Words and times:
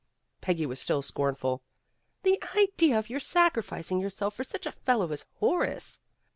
Peggy 0.41 0.65
was 0.65 0.81
still 0.81 1.03
scornful. 1.03 1.61
"The 2.23 2.43
idea 2.57 2.97
of 2.97 3.07
your 3.07 3.19
sacrificing 3.19 3.99
yourself 3.99 4.33
for 4.33 4.43
such 4.43 4.65
a 4.65 4.71
fellow 4.71 5.11
as 5.11 5.25
Horace." 5.35 5.99